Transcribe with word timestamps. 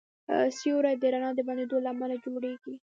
سیوری 0.57 0.95
د 1.01 1.03
رڼا 1.13 1.29
د 1.35 1.39
بندېدو 1.47 1.77
له 1.83 1.89
امله 1.93 2.15
جوړېږي. 2.23 2.75